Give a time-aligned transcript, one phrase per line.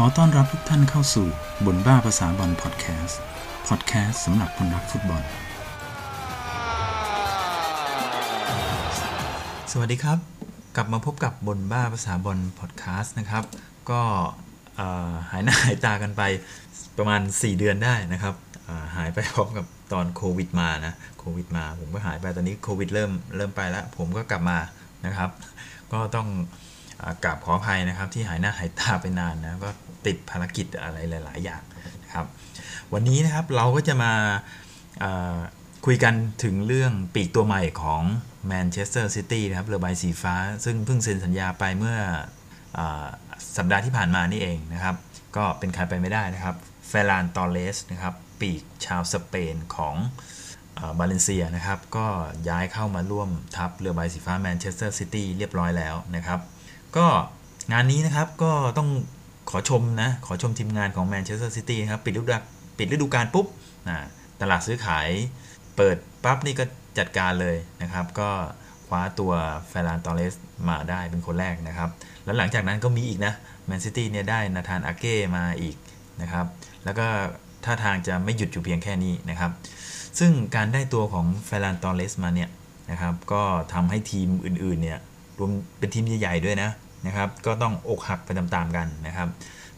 [0.00, 1.26] ขอต้อนรับทุกท่านเข้าสู่
[1.66, 3.18] บนบ้าภาษาบอลพอดแคสต์
[3.68, 5.22] พอดแคสต์สำหรับคนรักฟุตบอล
[9.72, 10.18] สวัสดีครับ
[10.76, 13.44] กลับมาพบกับบนบ้าภาษาบอลพอดแคสต์นะครับ
[13.90, 14.00] ก็
[14.76, 16.22] เอ่อหายหน้าหายตากันไป
[16.98, 18.34] ประมาณ 4 เดือนได้นะครับ
[18.68, 24.58] อ่าหายไปพร้อมกับตอนโควิดมานะโควิดมาผมก็หายไปตอนนี้โควิดเริ่มเริ่มไปแล้ว ผมก็กลับมา
[25.06, 25.30] นะครับ
[25.92, 26.28] ก็ต้อง
[27.24, 29.70] กราบขออภัยนะครับที่หายหน้าหายตาไปนานนะก็
[30.06, 31.62] ติดภารกิจอะไรหลาย ๆ อย่าง
[32.04, 32.26] นะครับ
[32.92, 34.12] วันนี้นะครับเราก็จะมา
[35.86, 38.02] คุยกันถึงเรื่องปีกตัวใหม่ของ
[38.46, 40.34] แมนเชสเตอร์ซิตี้นะครับเรือใบสีฟ้า
[40.64, 41.96] ซึ่งเพิ่งเซ็นสัญญาไปเมื่อ
[42.78, 42.80] อ
[43.56, 44.96] สัปดาห์ที่ผ่านมานี่เองนะครับ
[45.36, 46.56] ก็เป็นใครไปไม่ได้นะครับ
[46.88, 49.94] เฟรานตอเลสนะครับปีกชาวสเปนของ
[50.98, 52.06] บาเลนเซียนะครับ ก็
[52.48, 56.40] ย้ายเข้ามาร่วมทัพเรือใบสีฟ้าแมนเชสเตอร์ซิตี้เรียบร้อยแล้วนะครับ
[56.96, 57.06] ก็
[57.72, 58.88] งานนี้นะครับก็ต้อง
[59.50, 62.42] ขอชมนะ ขอชมทีมงานของแมนเชสเตอร์ซิตี้นะครับ ปิดฤดูกาล
[62.78, 63.46] ปิดฤดูกาลปุ๊บ
[64.40, 65.08] ตลาดซื้อขาย
[65.76, 66.64] เปิดปั๊บนี่ก็
[66.98, 68.30] จัดการเลยนะครับ ก็
[68.86, 69.32] คว้าตัว
[69.68, 70.34] เฟร์รานตอร์เรส
[70.68, 71.90] มาได้เป็นคนแรกนะครับ
[72.24, 73.32] แล้วหลังจากนั้นก็มีอีกนะ
[73.66, 75.76] แมนซิตี้เนี่ยได้นาธานอาเก้มาอีก
[76.22, 76.46] นะครับ
[76.84, 77.06] แล้วก็
[77.64, 79.50] ท่าทางจะไม่หยุดอยู่เพียงแค่นี้นะครับ
[80.18, 82.50] ซึ่งการได้ตัวของเฟร์รานตอร์เรสมาเนี่ย
[82.90, 85.00] นะครับ ก็ทำให้ทีมอื่นๆเนี่ย
[85.38, 86.70] รวมเป็นทีมใหญ่ๆด้วยนะ
[87.06, 89.28] นะครับก็ต้องอกหักไปตามๆกันนะครับ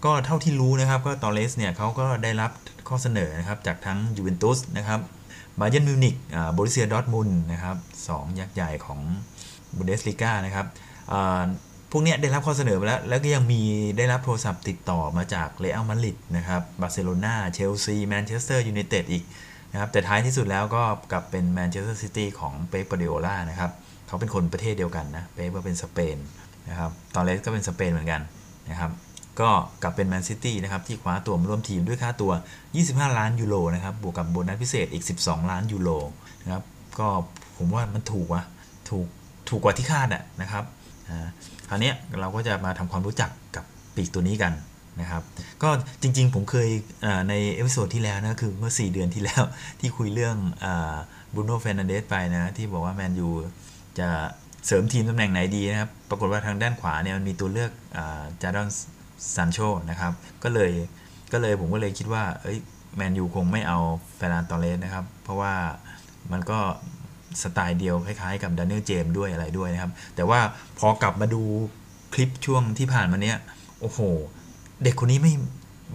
[0.04, 2.50] ก็เท่าที่รู้นะครับก็ตอร์เรสเนี่ยเขาก็ได้รับ
[2.88, 5.00] ข้อเสนอนะครับจากทั้งยูเวนตุสนะครับ
[5.58, 7.76] บาเยิร์นมิวนิกโบรุสเซียดอร์ทมุนด์นะครับ
[8.08, 9.00] สองยักษ์ใหญ่ของ
[9.76, 10.66] บุนเดสลีก้านะครับ
[11.12, 11.42] อ่า
[11.90, 13.60] พวกเนี้ยได้รับข้อเสนอไปแล้ว แล้วก็ยังมี
[13.98, 19.24] ได้รับโทรศัพท์ติดต่อมาจากเรอัลมาดริดนะครับบาร์เซโลนาเชลซีแมนเชสเตอร์ยูไนเต็ดอีก
[19.72, 23.70] นะครับแต่ท้ายที่สุดแล้วก็กลับเป็นแมนเชสเตอร์ซิตี้ของเป๊ปกวาร์ดิโอล่านะครับ
[24.10, 26.16] เขาเป็นคนประเทศเดียวกันนะเป๊ปก็เป็นสเปน
[26.68, 28.20] นะครับตอร์เรสก็เป็นสเปนเหมือนกัน
[28.70, 28.90] นะครับ
[29.40, 29.48] ก็
[29.82, 32.32] กลับเป็นแมนซิตี้นะครับที่คว้าตัวมาร่วมทีมด้วยค่าตัว
[32.74, 35.90] 25 ล้านยูโรนะครับบวกกับโบนัสพิเศษอีก 12 ล้านยูโร
[36.42, 36.62] นะครับ
[36.98, 37.08] ก็
[37.56, 38.42] ผมว่ามันถูกวะ
[38.90, 39.06] ถูก
[39.48, 40.64] ถูกกว่าที่คาดอะนะครับ
[41.68, 44.52] คราวนี้เราก็จะมาทำความรู้จักกับปีกตัวนี้กัน
[45.00, 45.22] นะครับ
[45.62, 45.68] ก็
[46.02, 46.68] จริงๆผมเคย
[47.28, 49.42] ใน episode ที่แล้วนะคือเมื่อ 4 เดือนที่แล้ว
[49.80, 50.36] ที่คุยเรื่อง
[51.34, 53.28] บรูโน่เฟอร์นันเดสไปนะที่บอกว่าแมนยู
[53.98, 54.08] จะ
[54.66, 57.70] เสริมทีมตำแหน่งไหนดีนะครับ ปรากฏว่าทางด้านขวาเนี่ยมันมีตัวเลือก
[58.42, 58.68] จาร์ดอน
[59.34, 59.58] ซานโช
[59.90, 60.12] นะครับ
[60.44, 60.72] ก็เลย
[61.32, 62.58] ก็เลยผมก็เลยคิดว่าเอ้ย
[62.96, 63.78] แมนยูคงไม่เอา
[64.16, 65.52] เฟรานตอร์เรสนะครับ เพราะว่า
[66.32, 66.58] มันก็
[67.42, 70.40] สไตล์เดียวคล้ายๆกับด a น i e l ลเจมด้วยอะไรด้วยนะครับ แต่ว่า
[70.78, 71.42] พอกลับมาดู
[72.14, 73.38] คลิปช่วงที่ผ่านมาเนี้ย
[73.80, 74.00] โอ้โห
[74.82, 75.32] เด็กคนนี้ไม่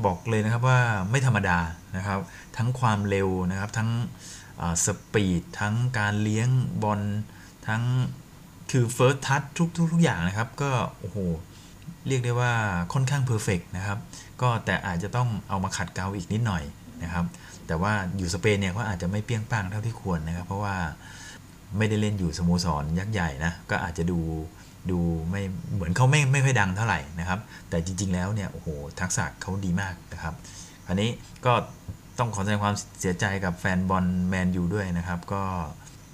[0.06, 0.80] บอกเลยนะครับว่า
[1.12, 1.60] ไม่ธรรมดา
[1.98, 2.20] นะครับ
[2.58, 3.90] ทั้งความเร็วนะครับ ทั้ง
[4.86, 6.50] speed ทั้งการเลี้ยง
[6.84, 7.02] บอล
[7.68, 7.84] ทั้ง
[8.72, 11.18] คือ first touch ทุกทุกทุกอย่างนะครับ ก็ โอ้โห
[12.08, 12.52] เรียกได้ว่า
[12.94, 13.98] ค่อนข้างเพอร์เฟกนะครับ
[14.42, 16.64] ก็แต่อาจจะต้องเอามาขัดเกลาอีกนิดหน่อย
[17.03, 17.26] นะครับ
[17.68, 20.76] แต่ว่าอยู่สเปนเนี่ยก็อาจจะไม่เปี้ยงป้างเท่าที่ควรนะครับ เพราะว่า
[21.78, 24.20] ไม่ได้เล่นอยู่สโมสรยักษ์ใหญ่นะ ก็อาจจะดู
[24.92, 25.00] ดู
[25.30, 25.42] ไม่
[25.74, 27.40] เหมือนเขาไม่ไม่ค่อยดังเท่าไหร่นะครับ
[27.70, 28.68] แต่จริง ๆ แล้วเนี่ยโอ้โห
[29.02, 30.34] ทักษะเขาดีมากนะครับ
[30.88, 31.09] อันนี้
[31.46, 31.53] ก็
[32.20, 35.44] ต้องขอแสดงความเสียใจกับแฟนบอลแมนยูด้วยนะครับ ก็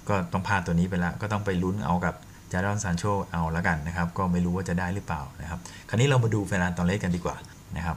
[0.08, 2.14] ก็ต้องพลาดตัวนี้ไปแล้วก็ต้องไปลุ้นเอากับ
[2.52, 5.58] จาดอนซานโชเอาละกันนะครับ ก็ไม่รู้ว่าจะได้หรือเปล่านะครับ
[5.88, 7.36] คราวนี้เรามาดูเฟรานตอร์เรสกันดีกว่า
[7.76, 7.96] นะครับ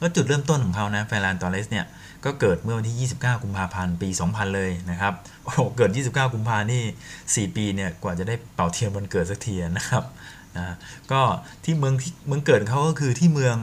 [0.00, 1.86] ก็จุดเริ่มต้นของเขานะเฟรานตอร์เรสเนี่ย
[2.24, 10.04] ก็เกิดเมื่อวันที่ 29 กุมภาพันธ์ ปี 2000 เลยนะครับ โอ้โห เกิด 29 กุมภานี่ 4 ปีเนี่ยกว่าจะได้เป่าเทียนวันเกิดสักทีนะครับ
[10.56, 10.74] นะ
[11.12, 11.20] ก็
[11.64, 13.56] ที่เมืองที่เมืองเกิดเขาก็คือที่เมือง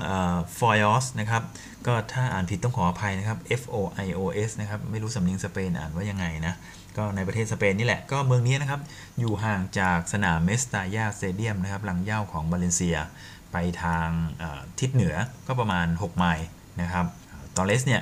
[0.58, 1.44] ฟอยอสนะครับ
[1.88, 3.76] ก็ถ้าอ่านผิดต้องขออภัยนะครับ F O
[4.06, 6.54] I O S นะครับ ไม่รู้สำเนียงสเปนอ่านว่ายังไงนะ
[6.98, 8.82] ก็ในประเทศสเปนนี่แหละ ก็เมืองนี้นะครับ
[9.20, 12.98] อยู่ห่างจากสนามเมสตายา stadium นะครับรังเหย้าของบาเลนเซีย
[13.52, 14.08] ไปทาง
[14.80, 15.16] ทิศเหนือ
[15.48, 16.48] ก็ประมาณ 6 ไมล์
[16.82, 17.06] นะครับ
[17.56, 18.02] ตอร์เรสเนี่ย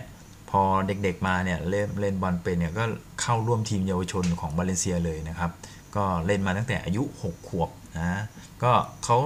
[0.49, 2.83] พอเด็กๆมาเนี่ยเล่นเล่นบอลเป็นเนี่ยก็
[3.21, 5.51] เข้าร่วมทีมเยาวชนของบาเลนเซียเลยนะครับ
[5.95, 8.21] ก็เล่นมาตั้งแต่อายุ 6 ขวบนะ
[8.63, 8.71] ก็
[9.05, 9.17] เขา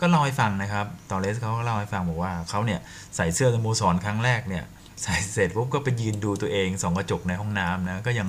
[0.00, 2.80] ก็เล่าให้ฟังนะครับตอร์เรสเขาก็เล่าให้ฟังบอกว่าเขาเนี่ย
[3.16, 4.64] ใส่เสื้อสโมสรครั้งแรกเนี่ย
[5.02, 8.28] ใส่เสร็จปุ๊บก็ไปยืนดูตัวเองส่องกระจกในห้องน้ำนะก็ยัง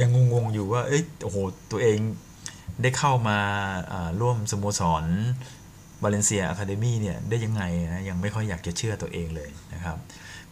[0.00, 1.36] ยังงงๆอยู่ว่าเอ้ยโอ้โห
[1.70, 1.98] ตัวเอง
[2.82, 3.38] ได้เข้ามา
[4.20, 5.04] ร่วมสโมสร
[6.02, 7.62] บาเลนเซีย academy เนี่ยได้ยังไง
[7.92, 9.96] นะยังไม่ค่อยอยากจะเชื่อตัวเองเลยนะครับ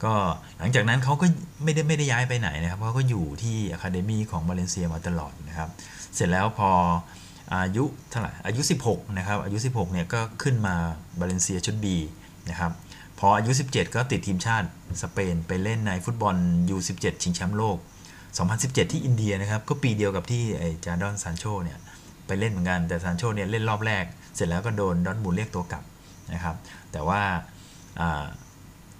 [0.04, 0.12] ก็
[0.58, 1.26] หลังจากนั้นเขาก็
[1.64, 5.68] ไม่ได้ไม่ได้ย้ายไปไหนนะครับเขาก็อยู่ที่ academy ของบาเลนเซียมาตลอดนะครับ
[6.14, 6.70] เสร็จแล้วพอ
[7.54, 10.74] อายุเท่าไหร่อายุ 16นะครับอายุ 16เนี่ยก็ขึ้นมา
[11.18, 11.86] บาเลนเซียชุด B
[12.50, 12.72] นะครับ
[13.18, 14.68] พออายุ 17 ก็ติดทีมชาติ
[15.02, 16.36] สเปนไปเล่นในฟุตบอล
[16.74, 17.78] U17 ชิงแชมป์โลก
[18.38, 21.78] 2017 ที่อินเดียนะครับก็ปีเดียวกับที่ไอ้จาร์ดอนซานโชเนี่ย
[22.26, 24.04] ไปเล่นเหมือนกันแต่ซานโชเนี่ยเล่นรอบแรก
[24.34, 25.84] เสร็จแล้วก็โดนดอร์ทมุนด์เรียกตัวกลับ
[26.32, 26.56] นะครับ
[26.92, 27.20] แต่ว่า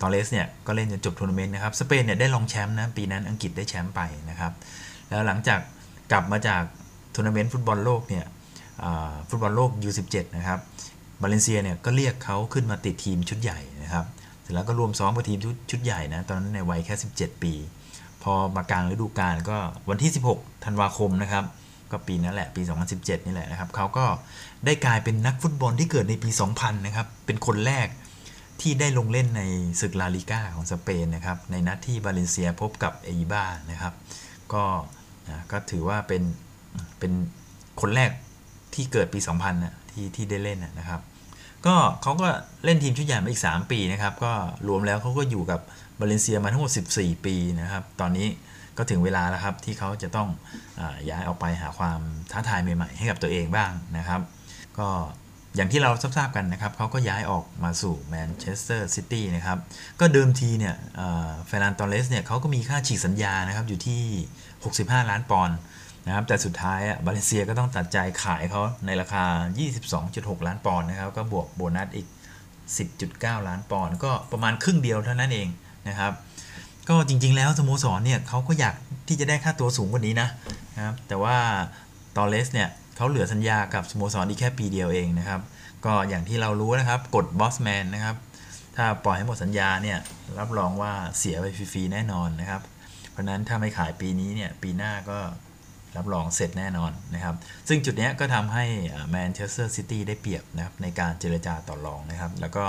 [0.00, 4.00] ตอร์เรสเนี่ยก็เล่นจนจบทัวร์นาเมนต์นะครับสเปนเนี่ยได้รองแชมป์นะปีนั้นอังกฤษได้แชมป์ไป
[4.30, 4.52] นะครับ
[5.08, 5.60] แล้วหลังจาก
[6.12, 6.62] กลับมาจาก
[7.14, 8.24] ทัวร์นาเมนต์ฟุตบอลโลกเนี่ย
[9.28, 10.58] ฟุตบอลโลก U17 นะครับ
[11.22, 14.04] บาเลนเซียเนี่ยก็เรียกเขาขึ้นมาติดทีมชุดใหญ่นะครับ
[14.42, 17.52] เสร็จแล้วก็ร่วมซ้อมกับทีมชุดชุดใหญ่นะตอนนั้นในวัยแค่ 17 ปี
[18.22, 19.58] พอมากลางฤดูกาลก็
[19.90, 21.44] วันที่ 16 ธันวาคมนะครับ
[21.90, 22.62] ก็ปีนั้นแหละปี
[22.94, 24.04] 2017 นี่แหละนะครับเขาก็
[24.66, 27.88] ได้กลายเป็นนักฟุตบอลที่เกิดในปี 2000 นะครับ เป็นคนแรก
[28.60, 29.42] ที่ได้ลงเล่นใน
[29.80, 33.94] ศึกลาลิก้าของสเปนนะครับ ในนัดที่บาเลนเซียพบกับเออิบาร์นะครับ
[34.52, 34.62] ก็
[35.52, 36.22] ก็ถือว่าเป็น
[36.98, 37.12] เป็น
[37.80, 38.10] คนแรก
[38.74, 41.00] ที่เกิดปี 2000นะที่ที่ได้เล่นนะครับ
[41.66, 42.28] ก็เขาก็
[42.64, 44.32] เล่นทีมชุดใหญ่มาอีก 3 ปีนะครับ ก็
[44.68, 45.60] รวมแล้วเขาก็อยู่กับ
[46.00, 48.28] บาเลนเซียมาทั้งหมด 14 ปีนะครับ ตอนนี้
[48.78, 50.28] ก็ถึงเวลาแล้วครับที่เขาจะต้อง
[50.80, 52.00] ย้ายออกไปหาความ
[52.32, 54.20] ท้าทายใหม่ๆ ให้กับตัวเองบ้างนะครับ
[54.78, 54.88] ก็
[55.56, 59.58] อย่างที่เราทราบกันนะครับเขาก็ย้ายออกมาสู่แมนเชสเตอร์ซิตี้นะครับ
[60.00, 60.74] ก็เดิมทีเนี่ย
[61.46, 64.02] เฟรานตอร์เรสเนี่ยเขาก็มีค่าฉีกสัญญานะครับอยู่ที่
[65.00, 65.56] 65 ล้านปอนด์
[66.06, 69.24] นะครับแต่สุดท้ายบาเลนเซียก็ต้องตัดใจขายเขาในราคา
[69.86, 72.06] 22.6 ล้านปอนด์นะครับ ก็บวกโบนัสอีก
[72.76, 75.48] 10.9 ล้านปอนด์ก็ประมาณครึ่งเดียวเท่านั้นเอง
[75.88, 76.12] นะครับ
[76.88, 78.74] ก็จริงๆแล้วสโมสรเนี่ยเขาก็อยาก
[79.08, 80.28] ที่จะได้ค่าตัวสูงกว่านี้นะ
[80.84, 81.36] ครับแต่ว่า
[82.16, 85.40] ตอร์เรสเนี่ยเขาเหลือสัญญากับสโมสรอีกแค่ปีเดียวเองนะครับ
[85.84, 88.16] ก็อย่างที่เรารู้นะครับกฎบอสแมนนะครับ
[88.76, 89.98] ถ้าปล่อยให้หมดสัญญาเนี่ย
[90.38, 92.62] รับรองว่าเสียไปฟรีๆแน่นอนนะครับ
[93.10, 95.18] เพราะนั้นถ้าไม่ขายปีนี้เนี่ยปีหน้าก็
[95.96, 97.34] รับรองเสร็จแน่นอนนะครับ
[97.68, 98.64] ซึ่งจุดนี้ก็ทำให้
[99.10, 102.64] แมนเชสเตอร์ซิตี้ได้เปรียบนะครับในการเจรจาต่อรองนะครับ แล้วก็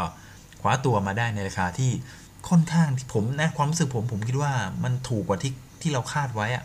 [0.62, 1.92] คว้าตัวมาได้ในราคาที่
[2.50, 4.52] ค่อนข้างผมนะความรู้สึกผมผมคิดว่า
[4.84, 6.64] มันถูกกว่าที่ที่เราคาดไว้อะ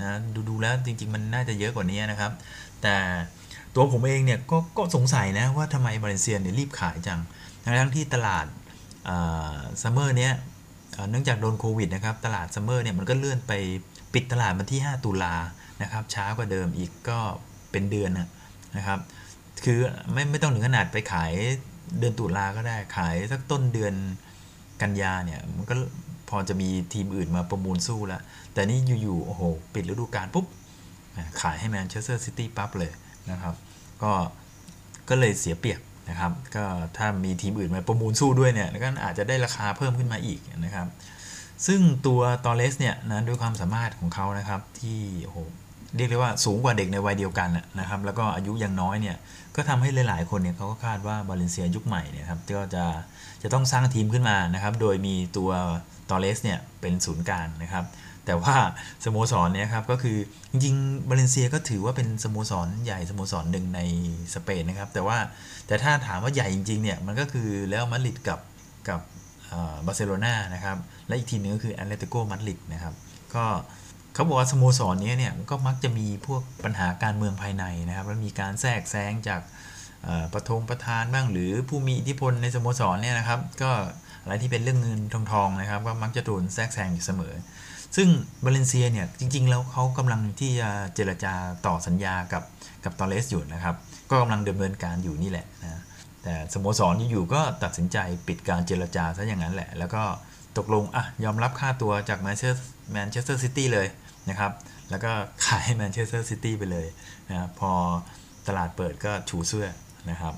[0.00, 2.32] นะดูดูแล้วจริง ๆ มันน่าจะเยอะกว่านี้นะครับ
[2.82, 2.94] แต่
[3.74, 7.20] ตัวผมเองเนี่ยก็ก็สงสัยนะว่าทำไมบาเลนเซียเนี่ยรีบขายจัง
[7.64, 8.46] ทั้งที่ตลาด
[9.82, 10.32] ซัมเมอร์เนี้ย
[11.10, 13.52] เนื่องจากโดนโควิดนะครับ ตลาดซัมเมอร์เนี่ยมันก็เลื่อนไป
[14.14, 15.34] ปิดตลาดวันที่ 5 ตุลา
[15.82, 17.18] นะครับช้ากว่าเดิมอีกก็
[17.70, 18.10] เป็นเดือน
[18.76, 18.98] นะครับ
[19.64, 19.78] คือ
[20.12, 21.32] ไม่ไม่ต้องถึงขนาดไปขาย
[21.98, 23.94] เดือนตุลาก็ได้ขายสักต้นเดือน
[24.82, 25.74] กันยาเนี่ยมันก็
[26.30, 29.42] พอจะมีทีมอื่นมาประมูลสู้แล้ว แต่นี่อยู่ๆโอ้โห
[29.74, 30.46] ปิดฤดูกาลปุ๊บ
[31.40, 32.92] ขายให้แมนเชสเตอร์ซิตี้ปั๊บเลย
[33.30, 33.54] นะครับ
[34.02, 34.12] ก็
[35.08, 36.64] ก็เลยเสียเปรียบนะครับ ก็
[36.96, 40.86] ถ้ามีทีมอื่นมาประมูลสู้ด้วยเนี่ยก็อาจจะได้ราคาเพิ่มขึ้นมาอีกนะครับ
[41.66, 45.38] ซึ่งตัวตอร์เรสเนี่ยนะด้วยความสามารถของเขานะครับที่โอ้โห
[45.96, 47.48] เรียกได้ว่าสูงกว่าเด็กในวัยเดียวกัน
[47.80, 49.16] นะครับ แล้วก็อายุยังน้อยเนี่ย
[49.56, 52.84] ก็ทำให้หลาย ๆ คนเนี่ยเขาก็คาดว่าบาเลนเซียยุคใหม่เนี่ยครับก็จะ
[53.42, 55.50] จะต้องสร้างทีมขึ้นมานะครับโดยมีตัว
[56.10, 57.84] ตอเลสเนี่ยเป็นศูนย์กลางนะครับ
[58.26, 58.54] แต่ว่า
[59.04, 60.18] สโมสรเนี่ยครับก็คือ
[60.50, 63.80] จริงๆบาเลนเซียก็ถือว่าเป็นสโมสรใหญ่สโมสรหนึ่งใน
[64.34, 65.18] สเปนนะครับแต่ว่า
[65.66, 68.40] แต่ถ้าถามว่าใหญ่จริงๆเนี่ยมันก็คือเรอัลมาดริดกับ
[68.88, 69.00] กับ
[69.86, 70.76] บาร์เซโลนานะครับ
[71.06, 72.94] และอีกทีนึงก็คือแอตเลติโกมาดริดนะครับ
[73.34, 73.44] ก็
[74.14, 79.40] เขาบอกว่าสโมสรนี้เนี่ยก็มักจะมีพวกปัญหาการเมืองภายในนะครับแล้วมีการแทรกแซงจาก
[80.32, 83.70] ประทงประธานบ้าง หรือผู้มีอิทธิพลในสโมสรเนี่ยนะครับ ก็
[84.22, 87.34] อะไรที่เป็นเรื่องเงินทองทองนะครับ ก็มักจะโดนแทรกแซงอยู่เสมอ
[87.96, 88.08] ซึ่ง
[88.44, 91.34] บาเลนเซียเนี่ยจริง ๆ แล้วเขากำลังที่จะเจรจา
[91.66, 92.42] ต่อสัญญากับ
[92.84, 93.74] กับตอเลสอยู่นะครับ
[94.10, 95.80] ก็กำลังดำเนินการอยู่นี่แหละนะ
[96.22, 100.02] แต่สโมสรอยู่ๆก็ตัดสินใจปิดการเจรจาซะอย่างนั้นแหละ แล้วก็
[100.58, 102.56] ตกลงอะยอมรับค่าตัวจากแมนเชส
[102.92, 103.86] แมนเชสเตอร์ซิตี้เลย
[104.30, 104.52] นะครับ
[104.90, 105.12] แล้วก็
[105.46, 106.86] ขายให้แมนเชสเตอร์ซิตี้ไปเลย
[107.30, 107.72] นะพอ
[108.46, 109.66] ตลาดเปิดก็ชูเสื้อ
[110.10, 110.34] นะครับ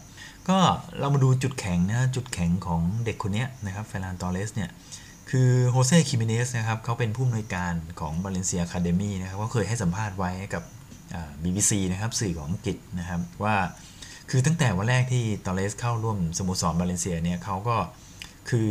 [0.48, 0.58] ก็
[0.98, 4.70] เรามาดูจุดแข็งนะจุดแข็งของเด็กคนนี้นะครับเฟรานตอเรสเนี่ย
[5.30, 10.62] คือโฮเซ่คิมิเนสนะครับเขาเป็นผู้อำนวยการของบาเลนเซีย Academy นะครับก็เคยให้สัมภาษณ์ไว้กับ
[11.42, 13.56] BBC นะครับสื่อของอังกฤษนะครับว่า
[14.30, 17.76] คือตั้งแต่วันแรกที่ตอเรสเข้าร่วมสโมสรบาเลนเซียเนี่ยเขาก็
[18.50, 18.68] คือ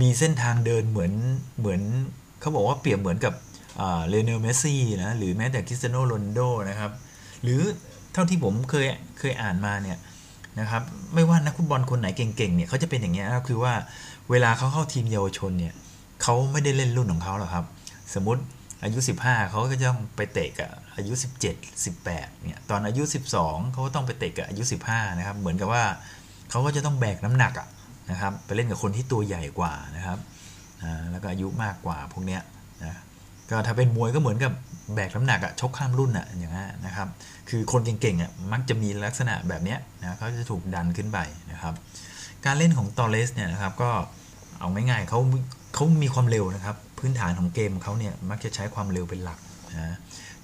[0.00, 1.12] มีเส้นทางเดินเหมือน
[1.58, 1.80] เหมือน
[2.40, 3.34] เขาบอกว่าเปรียบเหมือนกับ
[4.08, 6.90] ลิโอเนลเมสซี่นะหรือแม้แต่คริสเตียโนโรนัลโด้นะครับ
[7.42, 7.60] หรือ
[8.12, 8.86] เท่าที่ผมเคย
[9.18, 9.98] เคยอ่านมาเนี่ย
[10.60, 10.82] นะครับ
[11.14, 13.74] ไม่ว่านักฟุตบอลคนไหนเก่งๆเนี่ยเขาจะเป็นอย่างเงี้ยก็คือว่า
[14.30, 15.74] เวลาเขาเข้าทีมเยาวชนเนี่ย
[16.22, 17.64] เขาไม่ได้เล่นรุ่นของเขาหรอกครับ
[18.14, 18.42] สมมติ
[18.84, 21.12] อายุ 15 เขาก็จะต้องไปเตะกับอายุ
[21.52, 23.02] 17 18เนี่ยตอนอายุ
[23.38, 25.84] 12 เขาก็ต้องไปเตะกับอายุ 15นะครับเหมือนกับว่า
[26.50, 27.68] เขาก็จะต้องแบกน้ำหนักอะ
[28.10, 30.18] นะครับไปเล่นกับคนที่ตัวใหญ่กว่านะครับ
[31.10, 32.42] แล้วก็อายุมากกว่าพวกเนี้ย
[33.50, 34.52] ก็ถ้าเป็นมวยก็เหมือนกับ
[34.94, 37.08] แบกน้ำหนักอะชกข้ามรุ่นอะอย่างนี้นะครับ
[37.48, 41.18] คือคนเก่งๆอะมักจะมีลักษณะแบบนี้นะเขาจะถูกดันขึ้นไป
[41.52, 41.74] นะครับ
[42.44, 43.90] การเล่นของตอเลสเนี่ยนะครับก็
[44.60, 45.20] เอาง่ายๆเขา
[45.74, 49.38] เขามีความเร็วนะครับ พื้นฐานของเกมเขาเนี่ยมักจะใช้ความเร็วเป็นหลัก
[49.70, 49.96] นะ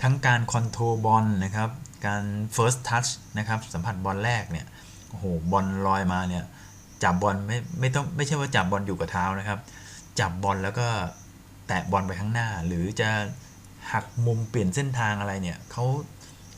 [0.02, 1.68] ทั้งการ control บอลนะครับ
[2.06, 2.23] การ
[2.56, 4.66] first touch นะครับสัมผัสบอลแรกเนี่ย
[5.08, 6.44] โอ้โหบอลลอยมาเนี่ย
[7.02, 9.58] จับบอลไม่ไม่ต้องไม่ใช่ว่าจับบอลอยู่กับเท้านะครับ
[10.20, 10.87] จับบอลแล้วก็
[11.66, 13.09] แตะบอลไปข้างหน้า หรือจะ
[13.92, 15.85] หักมุมเปลี่ยนเส้นทางอะไรเนี่ยเขา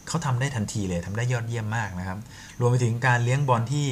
[0.08, 2.18] เขาทำได้ทันทีเลยทำได้ยอดเยี่ยมมากนะครับ
[2.60, 3.86] รวมไปถึงการเลี้ยงบอลที่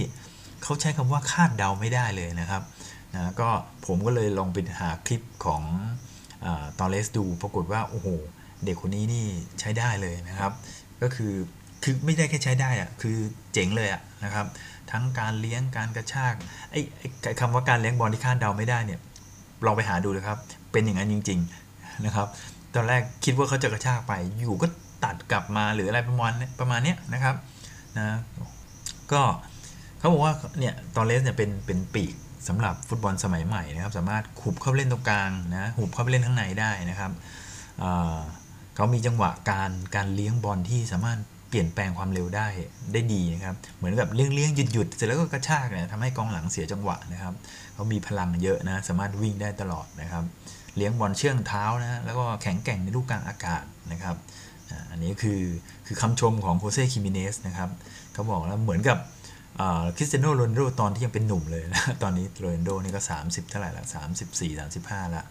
[0.63, 2.63] เขาใช้คำว่าคาดเดาไม่ได้เลยนะครับ
[3.15, 3.49] นะก็
[3.87, 5.63] ผมก็เลยลองไปหาคลิปของ
[6.79, 8.09] ตอเลสดูปรากฏว่าโอ้โห
[8.65, 9.27] เด็กคนนี้นี่
[9.61, 10.53] ใช้ได้เลยนะครับ
[11.03, 11.35] ก็คือ
[11.83, 13.17] คือไม่ได้แค่ใช้ได้อะคือ
[13.53, 14.47] เจ๋งเลยอะนะครับ
[14.91, 16.35] ทั้งการเลี้ยงการกระชาก
[16.71, 16.81] ไอ้
[17.23, 19.01] ไอ้คำว่าการเลี้ยงบอลที่คาดเดาไม่ได้เนี่ย
[19.67, 20.39] ลองไปหาดูเลยครับ
[20.75, 21.41] เป็นอย่างนั้นจริง
[21.71, 22.27] ๆนะครับ
[22.75, 24.67] ตอนแรกคิดว่าเขาจะกระชากไป อยู่ก็
[25.05, 27.35] ตัดกลับมาหรืออะไรประมาณประมาณนี้นะครับ
[27.99, 28.19] นะ
[29.13, 29.23] ก็
[29.99, 32.15] เขาบอกว่าเนี่ยตอนเลสเนี่ยเป็นเป็นปีก
[32.49, 37.13] สำหรับฟุตบอลสมัยใหม่นะครับ สามารถขุบเข้าไปเล่นตรงกลางนะหุบเข้าไปเล่นข้างในได้นะครับ
[38.75, 42.47] เขามีจังหวะการการเลี้ยงบอลที่สามารถเปลี่ยนแปลงความเร็วได้
[42.93, 47.35] ได้ดีนะครับ เหมือนกับเลี้ยงเลี้ยงหยุดหยุดเสร็จแล้วก็กระชากเนี่ยทำให้กองหลังเสียจังหวะนะครับ
[47.75, 50.25] เขามีพลังเยอะนะสามารถวิ่งได้ตลอดนะครับ
[50.77, 54.17] เลี้ยงบอลเชื่องเท้านะแล้วก็แข็งแกร่งในลูกกลางอากาศนะครับ
[54.91, 55.43] อันนี้คือ
[55.87, 57.71] คือคำชมของโคเซ่คิมิเนสนะครับ
[58.13, 58.99] เขาบอกแล้วเหมือนกับ
[59.97, 63.85] คริสเตียโนโรนโดตอนที่ยังเป็นหนุ่มเลยนะตอนนี้โรนโดนี่ก็ 30 เท่าไหร่ละ
[64.31, 65.23] 34 35 ละ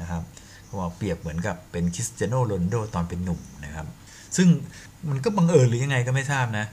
[0.00, 0.22] นะครับ
[0.64, 3.86] เขาบอกเปรียบเหมือนกับเป็นคริสเตียโนโรนัลโด้ตอนเป็นหนุ่มนะครับ
[4.36, 4.48] ซึ่ง
[5.10, 6.66] มันก็บังเอิญหรือยังไงก็ไม่ทราบนะ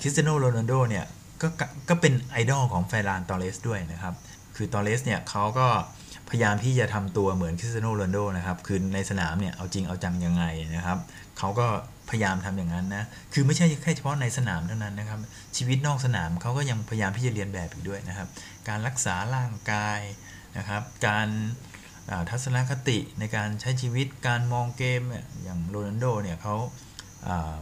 [0.00, 1.04] คริสเตียโนโรนัลโดเนี่ย
[1.42, 1.48] ก็
[1.88, 4.14] ก็เป็นไอดอลของเฟรานตอเลสด้วยนะครับ
[4.58, 5.68] คือตอเลสเนี่ยเขาก็
[6.30, 10.44] พยายามที่จะทำตัวเหมือนคริสเตียโนโรนัลโด้นะครับ คือในสนามเนี่ยเอาจริงเอาจังยังไง
[10.76, 10.98] นะครับ
[11.38, 11.66] เขาก็
[12.10, 15.20] พยายามทำอย่างนั้นนะ คือไม่ใช่แค่เฉพาะในสนามเท่านั้นนะครับ
[15.56, 18.28] ชีวิตนอกสนามเขาก็ยังพยายามที่จะเลียนแบบอีกด้วยนะครับ
[18.68, 20.00] การรักษาร่างกาย
[20.58, 21.28] นะครับ การ
[22.30, 25.02] ทัศนคติในการใช้ชีวิต การมองเกม
[25.42, 26.56] อย่างโรนัลโดเนี่ยเขา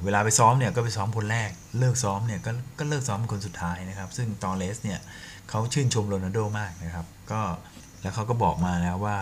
[0.04, 5.00] เวลาไปซ้อมเนี่ยก็ไปซ้อมคนแรก เลิกซ้อมเนี่ยก็ก็เลิกซ้อมคนสุดท้ายนะครับ ซึ่งตอเลสเนี่ย
[5.50, 7.40] เขาชื่นชมโรนัลโดมากนะครับก็
[8.02, 9.18] แล้วเขาก็บอกมาแล้วว่า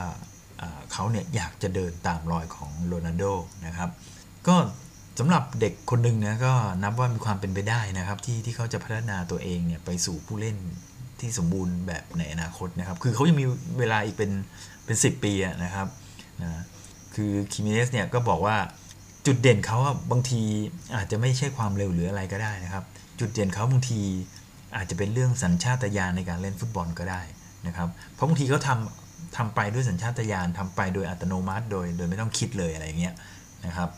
[0.92, 3.24] เขาเนี่ยอยากจะเดินตามรอยของโรนัลโด
[3.66, 3.90] นะครับ
[4.48, 4.54] ก็
[5.18, 6.52] สำหรับเด็กคนหนึ่งนะก็
[6.82, 10.56] นับว่ามีความเป็นไปได้นะครับ ที่ที่เขาจะพัฒนาตัวเองเนี่ยไปสู่ผู้เล่น
[11.20, 13.46] ที่สมบูรณ์แบบในอนาคตนะครับ คือเขายังมี
[13.78, 14.30] เวลาอีกเป็น
[14.84, 15.32] เป็นสิปี
[15.64, 15.88] นะครับ
[16.42, 16.62] นะ
[17.14, 18.56] คือคิมิเนสเนี่ยก็บอกว่า
[19.26, 19.78] จุดเด่นเขา
[20.10, 20.40] บางที
[20.96, 22.84] อาจจะไม่ใช่ความเร็วหรืออะไรก็ได้นะครับ
[23.20, 24.00] จุดเด่นเขาบางที
[24.76, 27.22] อาจจะเป็นเรื่องสัญชาตญาณในการเล่นฟุตบอลก็ได้
[27.66, 33.14] นะครับ เพราะบางทีเขาทำทำไปด้วยสัญชาตญาณทำไปโดยอัตโนมัติ โดยโดยไม่ต้องคิดเลยอะไรเงี้ย
[33.66, 33.88] นะครับ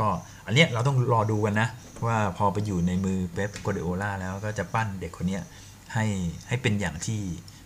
[0.00, 0.08] ก็
[0.46, 1.68] อันเนี้ยเราต้องรอดูกันนะ
[2.06, 5.38] ว่าพอไปอยู่ในมือเป๊ปกวาร์ดิโอล่าแล้วก็จะปั้นเด็กคนนี้
[5.94, 6.04] ให้
[6.48, 7.20] ให้เป็นอย่างที่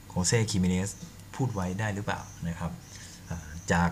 [0.09, 0.91] โฮเซ่คิมิเนส
[1.35, 2.71] พูดไว้ได้หรือเปล่านะครับ
[3.73, 3.91] จาก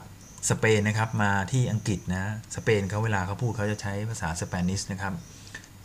[0.51, 2.25] สเปนนะครับมาที่อังกฤษนะ
[2.57, 5.13] สเปนเขาเวลาเขาพูดเขาจะใช้ภาษา Spanish นะครับ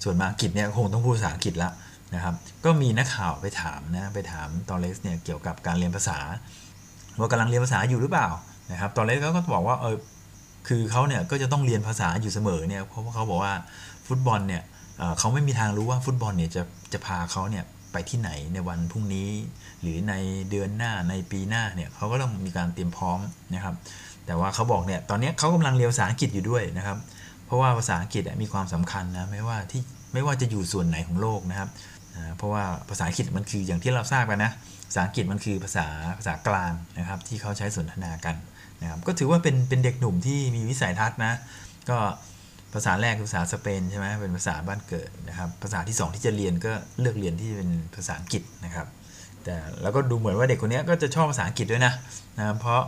[0.04, 1.72] ส่วนมาอังกฤษเนี่ยคงต้องพูดภาษาอังกฤษละ
[2.16, 2.36] นะครับ
[2.66, 6.20] ก็มีนักข่าวไปถามนะไปถามตอเลสเนี่ยเกี่ยวกับการเรียนภาษา
[7.20, 8.30] ว่ากำลังเรียนภาษาอยู่หรือเปล่า
[8.72, 9.98] นะครับตอเลสเขาก็บอกว่าเออ
[10.68, 13.54] คือเขาเนี่ยก็จะต้องเรียนภาษาอยู่เสมอเนี่ยเพราะว่าเขาบอกว่า
[14.08, 14.64] ฟุตบอลเนี่ย
[15.20, 16.62] เขาไม่มีทางรู้ว่าฟุตบอลเนี่ยจะ
[16.94, 19.30] จะพาเขาเนี่ยไปที่ไหนในวันพรุ่งนี้
[19.82, 20.14] หรือใน
[20.50, 23.20] เดือนหน้าในปีหน้าเนี่ยเขาก็ต้องมีการเตรียมพร้อม
[23.54, 23.76] นะครับ
[24.26, 26.98] แต่ว่าเขาบอกเนี่ยตอนนี้เขากำลังเรียนภาษาอังกฤษอยู่ด้วยนะครับ
[27.46, 29.82] เพราะว่าภาษาอังกฤษมีความสำคัญนะไม่ว่าที่
[30.14, 31.70] ไม่ว่าจะอยู่ส่วนไหนของโลกนะครับ
[32.38, 34.52] เพราะว่าภาษาอังกฤษมันคืออย่างที่เราทราบกันนะ
[34.88, 35.88] ภาษาอังกฤษมันคือภาษา
[36.18, 38.36] ภาษากลางนะครับที่เขาใช้สนทนากัน
[38.82, 41.34] นะครับก็ถือว่าเป็นเป็นเด็กหนุ่มที่มีวิสัยทัศน์นะ
[41.90, 41.98] ก็
[42.74, 48.88] ภาษาแรกคือภาษาสเปนใช่ไหมเป็นภาษาบ้านเกิดนะครับภาษาที่ 2 ที่จะเรียนก็เลือกเรียนที่เป็นภาษาอังกฤษนะครับ
[49.44, 51.94] แต่แล้วก็ดูเหมือนว่าเด็กคนนี้ก็จะชอบภาษาอังกฤษด้วยนะ
[52.38, 52.82] นะเพราะ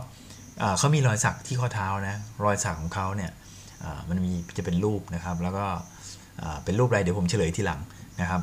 [0.78, 3.30] เขามีรอยสักที่ข้อเท้านะรอยสักของเขาเนี่ย
[4.08, 5.66] มันมีจะเป็นรูปนะครับ แล้วก็
[6.64, 7.80] เป็นรูปอะไรเดี๋ยวผมเฉลยทีหลัง
[8.20, 8.40] นะครับ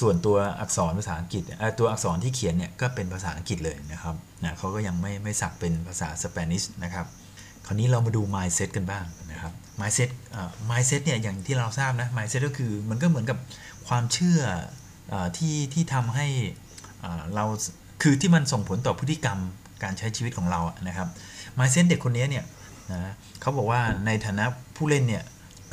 [0.00, 1.42] ส่วนตัวอักษรภาษาอังกฤษ
[1.78, 7.06] ตัวอักษรที่เขียนเนี่ยก็เป็นภาษาอังกฤษเลยนะครับนะเขาก็ยังไม่ไม่สักเป็นภาษาสเปนิชนะครับ
[7.66, 10.10] คราวนี้เรามาดู mindset กันบ้างนะครับ mindset
[10.70, 13.38] mindset เนี่ยอย่างที่เราทราบนะ mindset ก็คือมันก็เหมือนกับ
[13.88, 14.40] ความเชื่อ
[15.12, 16.26] อที่ที่ทำให้
[17.34, 17.44] เรา
[18.02, 19.38] คือที่มันส่งผลต่อพฤติกรรม
[19.82, 21.08] การใช้ชีวิตของเรานะครับ
[21.58, 22.44] mindset เด็กคนนี้เนี่ย
[22.92, 24.44] นะเขาบอกว่าในฐานะ
[24.76, 25.24] ผู้เล่นเนี่ย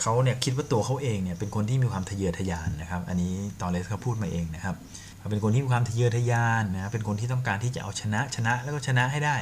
[0.02, 4.76] เขาเนี่ยคิดว่าตัวเขาเองเนี่ยเป็นคนที่มีความทะเยอทะยานนะครับ อันนี้ตอเลสเขาพูดมาเองนะครับ
[5.20, 9.36] เขาเป็นคนที่มีความทะเยอทะยานนะเป็นคนที่ต้องการที่จะเอาชนะชนะแล้วก็ชนะให้ได้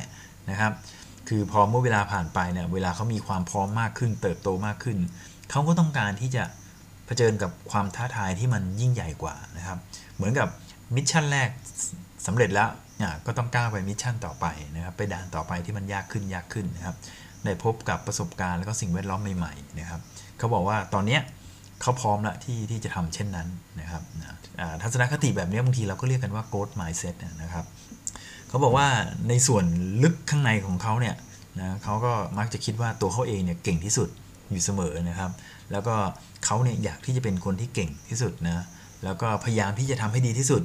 [0.50, 0.72] นะครับ
[1.30, 4.98] คือพอเมื่อเวลาผ่านไปเนี่ยเวลาเขามีความพร้อมมากขึ้น เติบโตมากขึ้น
[5.52, 6.44] เขาก็ต้องการที่จะ
[7.06, 9.78] เผชิญกับความท้าทายที่มันยิ่งใหญ่กว่านะครับ
[10.16, 10.48] เหมือนกับ
[10.96, 11.50] mission แรก
[12.28, 12.70] สำเร็จแล้ว
[13.26, 14.46] ก็ต้องก้าวไป mission ต่อไป
[14.76, 16.96] นะครับไปด่านต่อไปที่มันยากขึ้นยากขึ้นนะครับ
[17.44, 20.02] ได้พบกับประสบการณ์แล้วก็สิ่งแวดล้อมใหม่ๆนะครับ
[20.44, 21.20] เขาบอกว่าตอนนี้
[21.82, 23.48] เขาพร้อมแล้วที่ที่จะทำเช่นนั้น
[23.80, 24.04] นะครับ
[24.82, 27.66] ทัศนคติแบบนี้บางทีเราก็เรียกกันว่า growth mindset นะครับ
[28.50, 28.88] เขาบอกว่า
[29.30, 29.66] ในส่วน
[30.04, 31.16] ลึกข้างในของเขาเนี่ย
[31.60, 34.10] นะเขาก็มักจะคิดว่าตัวเขาเองเนี่ยเก่งที่สุด
[34.52, 35.32] อยู่เสมอนะครับ
[35.72, 35.96] แล้วก็
[36.46, 38.66] เขาเนี่ยอยากที่จะเป็นคนที่เก่งที่สุดนะ
[39.04, 40.62] แล้วก็พยายามที่จะทำให้ดีที่สุด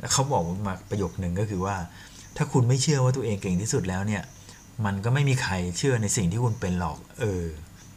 [0.00, 1.76] แล้วเขาบอกมาประโยคหนึ่งก็คือว่า
[2.36, 4.22] ถ้าคุณไม่เชื่อว่าตัวเองเก่งที่สุดแล้วเนี่ย
[4.84, 7.44] มันก็ไม่มีใครเชื่อในสิ่งที่คุณเป็นหรอกเออ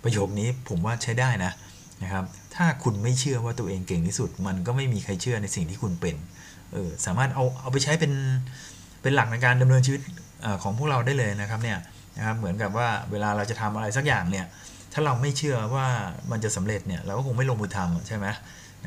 [0.05, 1.51] ประโยคนี้ผมว่าใช้ได้นะ
[2.03, 6.15] นะครับ ถ้าคุณไม่เชื่อว่าตัวเองเก่งที่สุด มันก็ไม่มีใครเชื่อในสิ่งที่คุณเป็น
[6.73, 8.11] เออสามารถเอาเอาไปใช้เป็น
[9.01, 10.01] เป็นหลักในการดำเนินชีวิต
[10.45, 11.77] อของพวกเราได้เลยนะครับเนี่ย
[12.17, 14.45] นะครับเหมือนกับว่าเวลาเราจะทำอะไรสักอย่างเนี่ย
[14.93, 15.87] ถ้าเราไม่เชื่อว่า
[16.31, 18.27] มันจะสำเร็จเนี่ยเราก็คงไม่ลงมือทำใช่ไหม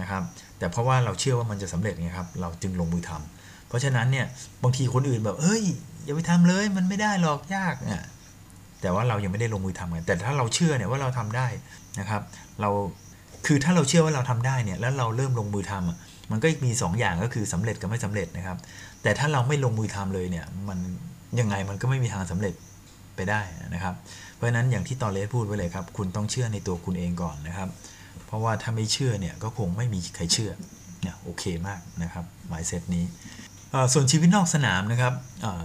[0.01, 0.23] นะครับ
[0.59, 4.27] แต่เพราะว่าเราเชื่อว่ามันจะสำเร็จไงครับเราจึงลงมือทำเพราะฉะนั้นเนี่ย
[4.63, 5.63] บางทีคนอื่นแบบเฮ้ย
[6.05, 8.03] อย่าไปทำเลยมันไม่ได้หรอกยากเนี่ย
[8.81, 11.47] แต่ว่าเรายังไม่ได้ลงมือทำกันแต่ถ้าเราเชื่อเนี่ยว่าเราทำได้
[12.01, 12.23] นะครับ
[12.61, 12.71] เรา
[13.47, 18.59] คือถ้าเราเชื่อว่าเราทำได้เนี่ยแล้วเราเริ่มลงมือทำมันก็มี2ออย่างก็คือสำเร็จกับไม่สำเร็จนะครับ
[19.03, 20.79] แต่ถ้าเราไม่ลงมือทำเลยเนี่ยมัน
[21.41, 22.55] ยังไงมันก็ไม่มีทางสำเร็จ
[23.17, 23.41] ไปได้
[23.75, 23.95] นะครับ
[24.35, 27.69] เพราะฉะนั้นอย่างที่ตอนเลสพูดไว้เลยครับ คุณต้องเชื่อในตัวคุณเองก่อนนะครับ
[28.27, 30.51] เพราะว่าถ้าไม่เชื่อเนี่ยก็คงไม่มีใครเชื่อ
[31.03, 33.05] เนี่ยโอเคมากนะครับ mindset นี้
[33.93, 35.13] ส่วนชีวิตนอกสนามนะครับ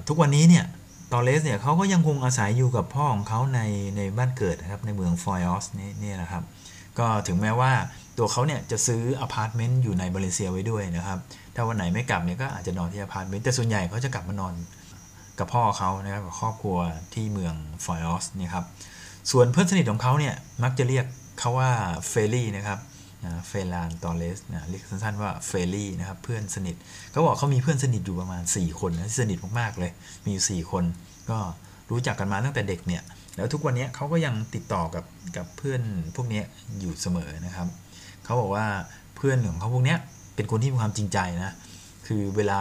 [0.08, 0.66] ทุกวันนี้เนี่ย
[1.14, 3.62] ตอเลสเนี่ยเขาก็ยังคงอาศัยอยู่กับพ่อของเขาใน
[3.98, 6.44] ในบ้านเกิดนะครับในเมืองฟอยอสนี่นี่นะครับ
[7.00, 7.72] ก็ถึงแม้ว่า
[8.18, 11.20] ตัวเขาเนี่ยจะซื้ออพาร์ตเมนต์อยู่ในบาเลนเซียไว้ด้วยนะครับ
[11.56, 14.54] ถ้าวันไหนไม่กลับเนี่ยก็อาจจะนอนที่อพาร์ตเมนต์แต่ส่วนใหญ่เขาจะกลับมานอน
[15.40, 16.78] กับพ่อเขานะครับกับครอบครัว
[17.14, 17.56] ที่เมือง
[17.86, 18.66] ฟอยอสนี่ครับ
[19.32, 21.06] ส่วนเพื่อนสนิทของเขาเนี่ยมักจะเรียก
[21.40, 21.72] เขาว่า
[22.10, 26.76] เฟลลี่นะครับเฟรานตอเลสนะเรียกสั้นๆว่าเฟลลี่นะครับเพื่อนสนิท
[27.12, 29.92] เขาบอกเขามีเพื่อนสนิทอยู่ประมาณ 4 คนนะที่สนิทมากๆเลย
[30.26, 30.84] มีอยู่ 4 คน
[31.30, 31.38] ก็
[31.92, 33.04] รู้จักกันมาตั้งแต่เด็กเนี่ย
[33.38, 35.06] แล้วทุกวันนี้เขาก็ยังติดต่อกับ
[35.38, 35.82] กับเพื่อน
[36.16, 36.42] พวกนี้
[36.80, 37.68] อยู่เสมอนะครับ
[38.26, 38.66] เขาบอกว่า
[39.16, 39.96] เพื่อนของเขาพวกนี้
[40.36, 41.52] เป็นคนที่มีความจริงใจนะ
[42.08, 42.60] คือเวลา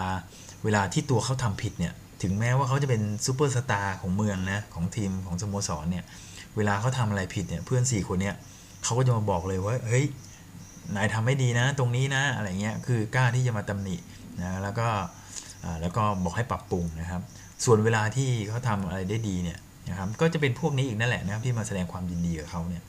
[0.65, 1.93] เวลาที่ตัวเขาทำผิดเนี่ย
[2.23, 6.05] ถึงแม้ว่าเขาจะเป็นซูเปอร์สตาร์ของเมืองนะของทีมของสโมสรเนี่ย
[6.57, 8.37] เวลาเขาทำอะไรผิดเนี่ยเพื่อน 4 คนเนี่ย
[8.85, 10.05] เขาก็จะมาบอกเลยว่าเฮ้ย
[10.97, 13.97] นายทำไม่ดีนะ ตรงนี้นะอะไรเงี้ยคือกล้าที่จะมาตำหนิ
[14.41, 14.89] นะแล้วก็
[15.81, 17.23] แล้วก็บอกให้ปรับปรุงนะครับ
[17.65, 19.59] ส่วนเวลาที่เขาทำอะไรได้ดีเนี่ย
[19.91, 22.83] นะครับก็จะเป็นพวกนี้อีกนั่นแหละนะครับที่มาแสดงความยินดีกับเขาเนี่ย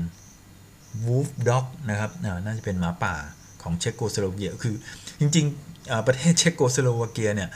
[1.06, 2.12] Wolfdog นะครับ
[2.46, 3.16] น่าจะเป็นหมาป่า
[3.64, 4.76] ของเชโกสโลวาเกียคือ
[5.20, 7.50] จริงๆ ประเทศเชโกสโลวาเกียเนี่ย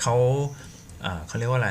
[0.00, 0.14] เขา
[1.26, 1.70] เขาเรียกว่าอะไร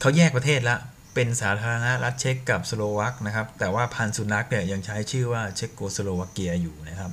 [0.00, 0.76] เขาแยกประเทศละ
[1.14, 7.10] เป็นสาธารณรัฐเช็กกับสโลวักนะครับ แต่ว่าพันธุ์สุนัขเนี่ยยังใช้ชื่อว่าเชโกสโลวาเกียอยู่นะครับ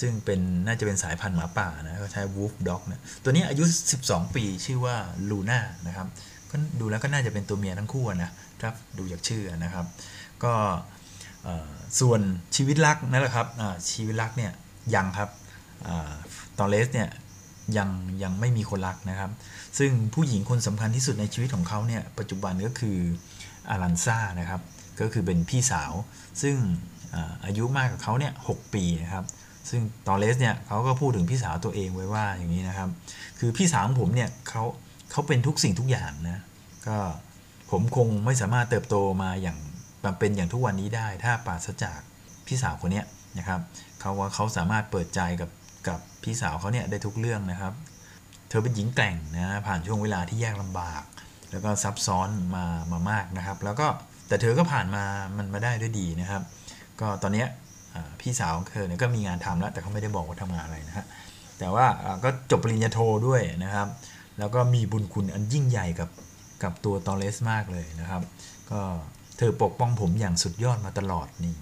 [0.00, 3.64] ซึ่งเป็นน่าจะเป็นสายพันธุ์หมาป่านะเขาใช้วูฟด็อกเนี่ยตัวนี้อายุ
[4.00, 4.96] 12 ปีชื่อว่า
[5.30, 6.06] ลูน่านะครับ
[6.50, 8.30] ก็ดูแล้วก็น่าจะเป็นตัวเมียทั้งคู่นะ
[8.62, 9.86] ครับดูจากชื่อนะครับ
[10.44, 10.52] ก็
[12.00, 12.20] ส่วน
[12.56, 13.46] ชีวิตรักนั่นแหละครับ
[13.92, 14.52] ชีวิตรักเนี่ย
[14.94, 15.28] ยังครับ
[16.58, 17.08] ตอนเลสเนี่ย
[17.78, 17.88] ยัง
[18.22, 19.30] ยังไม่มีคนรักนะครับ
[19.78, 22.98] ซึ่งผู้หญิงคนสำคัญที่สุดในชีวิตของเขาเนี่ยปัจจุบันก็คือ
[23.70, 24.60] อารันซ่านะครับ
[25.00, 25.92] ก็คือเป็นพี่สาว
[26.42, 26.56] ซึ่ง
[27.44, 29.24] อายุมากกว่าเขาเนี่ยหปีนะครับ
[29.70, 32.88] ซึ่งตอเลสเนี่ยเขาก็พูดถึงพี่สาวตัวเองไว้ว่าอย่างนี้นะครับ
[33.38, 34.62] คือพี่สาวของผมเนี่ยเขา
[35.10, 36.38] เขาเป็นทุกสิ่งทุกอย่างนะ
[36.86, 36.96] ก็
[37.70, 39.58] ผมคงไม่สามารถเติบโตมาอย่าง
[40.04, 42.00] มาเป็นอย่างทุกวันนี้ได้ ถ้าปราศจาก
[42.46, 43.02] พี่สาวคนนี้
[43.38, 43.60] นะครับ
[44.00, 45.50] เขาว่าเขาสามารถเปิดใจกับ
[45.88, 47.72] กับพี่สาวเขาเนี่ยได้ทุกเรื่องนะครับ
[48.48, 51.02] เธอเป็นหญิงแต่งนะผ่านช่วงเวลาที่ยากลำบาก
[51.50, 53.86] แล้วก็ซับซ้อนมามามากนะครับ แล้วก็
[54.28, 55.04] แต่เธอก็ผ่านมา
[55.38, 56.42] มันมาได้ด้วยดีนะครับ
[57.00, 57.44] ก็ตอนนี้
[58.20, 61.06] พี่สาวของเธอเนี่ยก็มีงานทำแล้ว แต่เขาไม่ได้บอกว่าทำงานอะไรนะฮะ
[61.58, 61.86] แต่ว่า
[62.24, 63.88] ก็จบปริญญาโทด้วยนะครับ
[64.38, 66.08] แล้วก็มีบุญคุณอันยิ่งใหญ่กับ
[66.62, 68.22] กับตัวตอเลสมากเลยนะครับ
[68.70, 68.80] ก็
[69.38, 71.56] เธอปกป้องผมอย่างสุดยอดมาตลอดนี่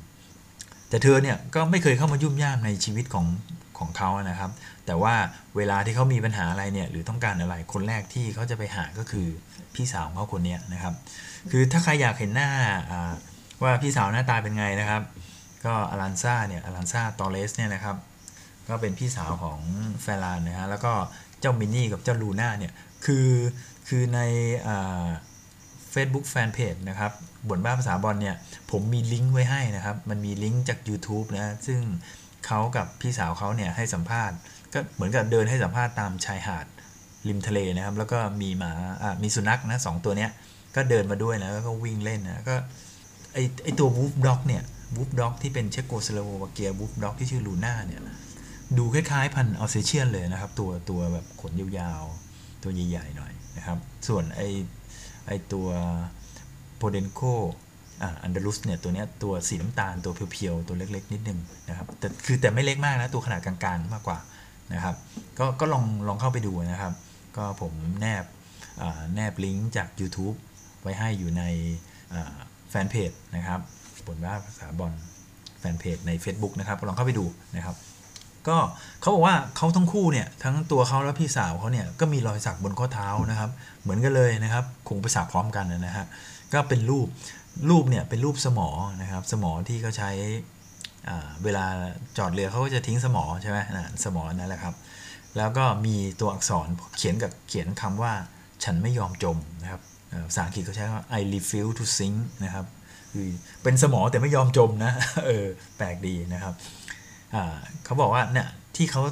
[0.88, 3.26] แต่เธอเนี่ยก็ไม่เคยเข้ามายุ่มย่ามในชีวิตของ
[3.80, 4.50] ของเขานะครับ
[4.86, 5.14] แต่ว่า
[5.56, 9.26] เวลาที่เขามีปัญหาอะไรเนี่ยหรือต้องการอะไรคนแรกที่เขาจะไปหาก็คือ
[9.74, 10.94] พี่สาวของเขาคนนี้นะครับ
[11.50, 12.50] คือถ้าใครอยากเห็นหน้า
[13.62, 15.02] ว่าพี่สาวหน้าตาเป็นไงนะครับ
[15.64, 17.96] ก็อลันซ่าเนี่ยอลันซ่าตอเลสเนี่ยนะครับ
[18.68, 19.60] ก็เป็นพี่สาวของ
[20.02, 20.92] แฟรานนะฮะแล้วก็
[21.40, 22.72] เจ้ามินนี่กับเจ้าลูน่าเนี่ย
[23.06, 23.28] คือ
[23.88, 24.20] คือใน
[25.94, 27.12] Facebook Fanpage นะครับ
[27.48, 28.36] บ่นบ้าภาษาบอลเนี่ย
[28.70, 31.80] ผมมีลิงก์ไว้ให้นะครับ มันมีลิงก์จาก YouTube นะซึ่ง
[32.46, 34.37] เขากับพี่สาวเขาเนี่ยให้สัมภาษณ์
[34.72, 36.66] ก็เหมือนกับเดินให้สัมภาษณ์ตามชายหาด
[37.29, 38.72] ริมทะเลนะครับ แล้วก็มีหมา
[39.03, 40.31] อ่ามีสุนัขนะสองตัวเนี้ย
[40.76, 42.57] ก็เดินมาด้วยนะแล้วก็วิ่งเล่นนะก็
[43.35, 44.62] ไอไอตัว Wolfdog เนี่ย
[44.96, 48.00] Wolfdog ที่เป็นเชโกสโลวาเกีย Wolfdog ที่ชื่อลูน่าเนี่ย
[48.79, 54.40] ดูคล้ายๆพันธุ์ Alsatian เลยนะครับ ตัวตัวแบบขนยาวๆ ตัวใหญ่ๆหน่อยนะครับ ส่วนไอ
[55.26, 55.68] ไอตัว
[56.76, 57.20] โพเดนโค
[58.02, 64.18] อ่าอันดาลุสเนี่ยตัวเนี้ยตัวสีน้ำตาลตัวเพียวๆตัวเล็กๆ นิดนึงนะครับแต่คือแต่ไม่เล็กมากนะ ตัวขนาดกลางๆ มากกว่า
[64.74, 64.94] นะครับ
[65.38, 66.92] ก็ก็ลองลองเข้าไปดูนะครับ
[67.36, 68.24] ก็ผมแนบ
[68.82, 70.36] อ่าแนบลิงก์จาก YouTube
[70.82, 71.42] ไว้ให้อยู่ใน
[72.12, 72.34] อ่า
[72.70, 73.60] แฟนเพจนะครับ
[74.06, 74.92] บนว่าภาษาบอล
[75.60, 77.24] แฟนเพจใน Facebook นะครับ ลองเข้าไปดู
[77.56, 77.76] นะครับ
[78.48, 78.56] ก็
[79.00, 83.50] เขาบอกว่าเขาทั้งคู่เนี่ยทั้งตัวเขาและพี่สาวเขาเนี่ยก็มีรอยสักบนข้อเท้านะครับ
[83.82, 86.06] เหมือนกันเลยนะครับ คงไปสักพร้อมกันนะฮะ
[86.52, 87.06] ก็เป็นรูป
[87.70, 88.68] รูปเนี่ยเป็นรูปสมอ
[89.02, 90.10] นะครับ สมอที่เขาใช้
[91.44, 91.66] เวลา
[92.18, 94.74] จอดเรือเขาก็จะทิ้งสมอใช่ไหมนะสมอนั่นแหละครับ
[95.36, 98.12] แล้วก็มีตัวอักษรเขียนกับเขียนคำว่า
[98.64, 99.80] ฉันไม่ยอมจมนะครับ
[100.28, 102.66] ภาษาอังกฤษเขาใช้ว่า I refuse to sink นะครับ
[103.12, 103.28] คือ
[103.62, 104.92] เป็นสมอแต่ไม่ยอมจมนะ
[105.26, 106.54] เออแปลกดีนะครับ
[107.84, 109.02] เขาบอกว่าเนี่ยที่เขา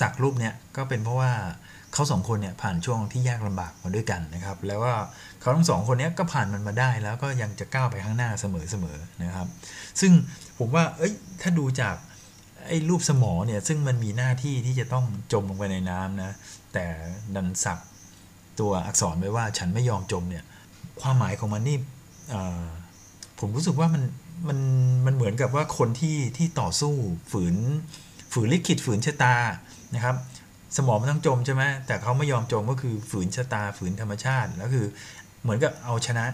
[0.00, 1.32] สักรูปเนี่ยก็เป็นเพราะว่า
[1.92, 4.92] เขาสองคนเนี่ยผ่านช่วงที่ยากลำบากมาด้วยกันนะครับ แล้วก็
[5.42, 9.46] เขาทั้งสองคนนี้ก็ผ่านมันมาได้แล้วก็ยังจะก้าวไปข้างหน้าเสมอๆนะครับ
[10.00, 10.12] ซึ่ง
[10.58, 11.96] ผมว่าเอ้ยถ้าดูจาก
[12.66, 16.32] ไอ้รูปสมอเนี่ยซึ่งมันมีหน้าที่ที่จะต้องจมลงไปในน้ำนะ
[16.72, 16.86] แต่
[17.34, 17.78] ดันสัก
[18.60, 20.44] ตัวอักษรไว้ว่าฉันไม่ยอมจมเนี่ย
[21.00, 21.76] ความหมายของมันนี่
[23.38, 24.02] ผมรู้สึกว่ามัน
[24.48, 24.58] มัน
[25.06, 26.94] มันเหมือนกับว่าคนที่ที่ต่อสู้
[27.32, 27.56] ฝืน
[28.32, 29.34] ฝืนลิขิตฝืนชะตา
[29.94, 30.16] นะครับ
[30.76, 34.86] สมองมันต้องจมใช่ไหมแต่เขาไม่ยอมจมก็คือฝืนชะตาฝืนธรรมชาติแล้วคือ
[35.42, 36.24] เหมือนกับเอาชนะ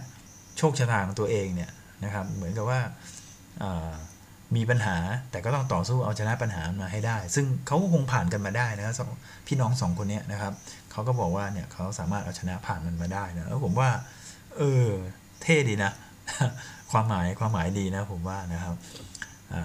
[0.58, 1.70] โชคชะตาของตัวเองเนี่ย
[2.04, 2.80] นะครับ เหมือนกับว่า
[4.56, 4.96] มีปัญหา
[5.30, 9.08] แต่ก็ต้องต่อสู้เอาชนะปัญหามาให้ได้ ซึ่งเขาก็คงผ่านกันมาได้นะครับสอง
[9.46, 10.52] พี่น้องสองคนนี้นะครับ
[10.92, 13.90] เขาก็บอกว่าเนี่ยเขาสามารถเอาชนะผ่านมันมาได้นะแล้วผมว่า
[14.58, 14.86] เออ
[15.42, 15.92] เท่ดีนะ
[16.92, 18.74] ความหมายความหมายดีนะผมว่านะครับ
[19.52, 19.62] อ่า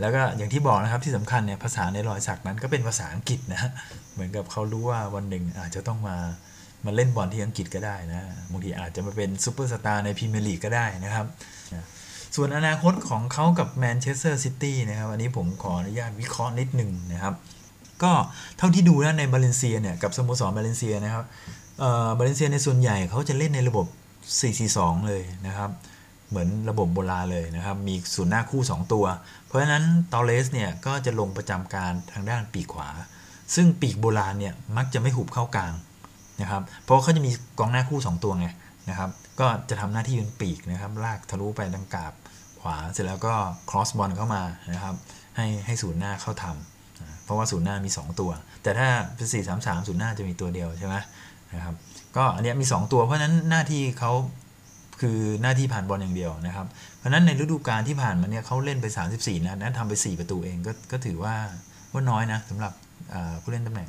[0.00, 3.62] แล้วก็อย่างที่บอกนะครับที่สำคัญเนี่ยภาษาในรอยสักนั้นก็เป็นภาษาอังกฤษนะ
[4.12, 6.16] เหมือนกับเขารู้ว่าวันหนึ่งอาจจะต้องมา
[6.84, 11.26] มาเล่นบอลที่อังกฤษก็ได้นะบางทีอาจจะมาเป็นซูเปอร์สตาร์ในพรีเมียร์ลีกก็ได้นะครับ
[12.36, 17.34] ส่วนอนาคตของเขากับแมนเชสเตอร์ซิตี้นะครับ อันนี้ผมขออนุญาตวิเคราะห์นิดหนึ่งนะครับ
[18.02, 18.12] ก็
[18.58, 21.24] เท่าที่ดูนะในบาเลนเซียเนี่ยกับสโมสรบาเลนเซียนะครับ
[22.18, 23.86] บาเลนเซียในส่วนใหญ่เขาจะเล่นในระบบ
[24.46, 25.70] 4-4-2 เลยนะครับ
[26.28, 29.04] เหมือนระบบโบราณเลยนะครับ มีศูนย์หน้าคู่ 2 ตัว
[29.46, 32.88] เพราะฉะนั้นตอร์เรสเนี่ยก็จะลงประจำการทางด้านปีกขวา
[33.54, 35.72] ซึ่งปีกโบราณเนี่ยมักจะไม่หุบเข้ากลาง
[36.40, 38.46] นะครับเพราะเขาจะมีกองหน้าคู่ 2 ตัวไง
[38.90, 42.12] นะครับก็จะทำหน้าที่เป็นปีกนะครับลากทะลุไปทางกาบ
[42.60, 43.34] ขวาเสร็จแล้วก็
[43.70, 44.42] ครอสบอลเข้ามา
[44.72, 44.94] นะครับ
[45.36, 48.30] ให้ให้ศูนย์หน้าเข้าทำอ่าเพราะว่าศูนย์หน้ามี 2 ตัว
[48.62, 50.96] แต่ถ้าเป็น4 3 3ศูนย์หน้าจะมีตัวเดียวใช่ไหม
[51.54, 51.74] นะครับ
[52.16, 54.12] ก็อันนี้มี 2 ตัวเพราะฉะนั้นหน้าที่เขา
[55.00, 56.66] คือหน้าที่ผ่านบอลอย่างเดียวนะครับ
[56.98, 61.34] เพราะนั้นในฤดูกาลที่ผ่านมาเนี่ยเขาเล่นไป 34นัดนะทำไป 4 ประตูเองก็ก็ถือว่า
[61.92, 62.72] ว่าน้อยนะสำหรับ
[63.42, 63.88] ผู้เล่นตำแหน่ง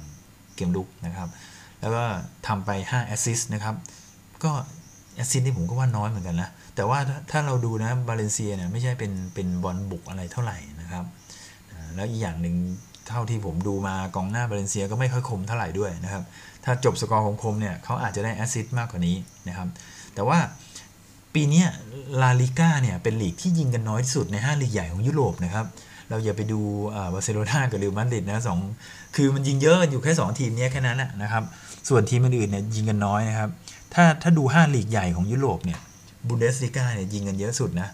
[0.56, 1.29] เกมรุกนะครับ
[1.83, 2.03] แล้วก็
[2.47, 3.75] ทำไป 5 แอสซิสต์นะครับ
[4.43, 4.51] ก็
[5.15, 6.99] แอสซิสต์นี่ผมก็ว่าน้อยเหมือนกันนะ แต่ว่า
[7.31, 11.05] ถ้าเราดูนะบาเลนเซียเนี่ยไม่ใช่เป็นเป็นบอลบุกอะไรเท่าไหร่นะครับ
[11.95, 12.55] แล้วอีกอย่างหนึ่ง
[13.07, 16.23] เท่าที่ผมดูมากองหน้าบาเลนเซียก็ไม่ค่อยคมเท่าไหร่ด้วยนะครับ
[16.63, 19.15] ถ้าจบสกอร์คมเนี่ยเขาอาจจะได้แอสซิสต์มากกว่านี้
[19.47, 19.67] นะครับ
[20.15, 20.39] แต่ว่า
[21.33, 21.63] ปีนี้
[22.21, 25.65] ลาลีกาเนี่ยเป็นลีกที่ยิงกันน้อยที่สุดใน 5 ลีกใหญ่ของยุโรปนะครับ
[26.09, 26.59] เราอย่าไปดู
[27.13, 28.59] บาร์เซโลนากับเรอัลมาดริดนะสอง
[29.15, 31.43] คือมันยิงเยอะอยู่แค่ 2 ทีมนี้แค่นั้นแหละนะครับ
[31.89, 33.49] ส่วนทีมอื่นๆเนี่ยยิงกันน้อยนะครับ
[33.93, 35.79] ถ้าถ้าดู5ลีกใหญ่ของยุโรปเนี่ย
[36.27, 37.89] บุนเดสลีกาเนี่ยยิงกันเยอะสุดนะ